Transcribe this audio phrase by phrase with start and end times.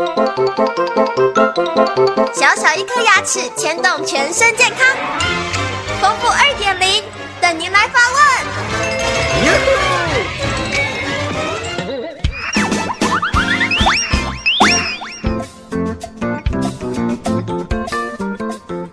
[0.00, 0.06] 小
[2.56, 4.78] 小一颗牙齿牵动全身健康，
[6.00, 7.04] 丰富二点零
[7.38, 8.20] 等您来发问。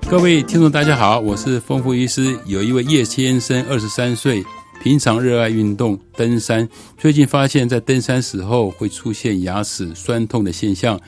[0.09, 2.37] 各位听众，大家好，我是丰富医师。
[2.43, 4.45] 有一位叶先生，二十三岁。
[4.81, 6.67] 平常热爱运动，登山。
[6.97, 10.99] 最近发现，在登山时候会出现牙齿酸痛的现象，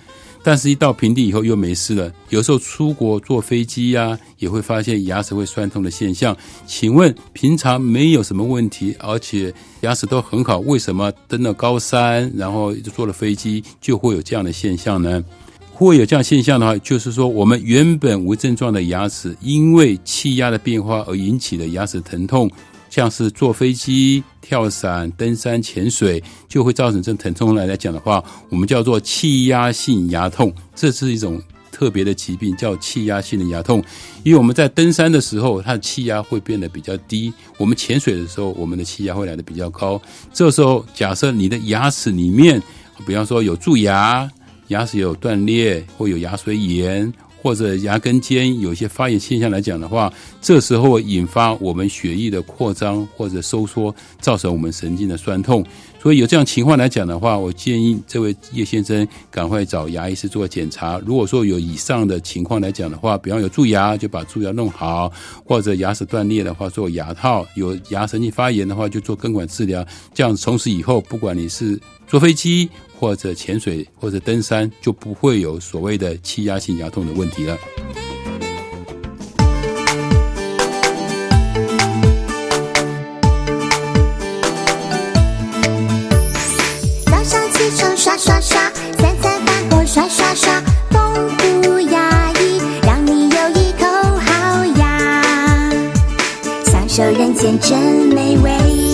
[0.43, 2.11] 但是一到平地以后又没事了。
[2.29, 6.35] 有时候出国坐飞机呀，也会发现牙齿会酸痛的现象。
[6.65, 15.23] 请问，平常没有什么问题，而且牙齿都很好，为什么登了高山，然后就坐了飞机就会有这样的现象呢？
[15.71, 22.51] 会有这样现象的话，就是说我们原本无症状的牙齿，因为气压的变化而引起的牙齿疼痛。
[22.89, 33.83] 像是坐飞机、跳伞、登山、潜水，就会造成这疼痛来来讲的话，我们叫做气压性牙痛，这是一种特别的疾病，叫气压性的牙痛。
[34.23, 40.01] 因为我们在登山的时候，它的气压会变得比较低；我们潜水的时候，我们的气压会来的比较高。
[40.33, 42.61] 这时候，假设你的牙齿里面，
[43.05, 44.29] 比方说有蛀牙、
[44.67, 47.13] 牙齿有断裂或有牙髓炎。
[47.41, 55.65] 或者牙根尖有一些发炎现象来讲的话，这时候引发我们血液的扩张或者收缩，造成我们神经的酸痛。
[56.01, 60.97] 所以有这样情况来讲的话，我建议这位叶先生赶快找牙医师做检查。
[61.05, 65.11] 如果说有以上的情况来讲的话，比方有蛀牙，就把蛀牙弄好；
[65.43, 69.85] 或者牙齿断裂的话，做牙套；有牙神经发炎的话，就做根管治疗。
[70.13, 72.69] 这样从此以后，不管你是坐飞机。
[72.99, 77.57] 或者潜水或者登山，就不会有所谓的气压性牙痛的问题了。
[87.05, 91.29] 早上起床刷刷刷，三餐饭后刷刷刷，丰
[91.63, 93.87] 富牙医让你有一口
[94.19, 95.23] 好牙，
[96.65, 97.79] 享受人间真
[98.13, 98.88] 美味。